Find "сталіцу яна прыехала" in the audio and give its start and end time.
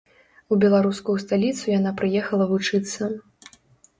1.25-2.45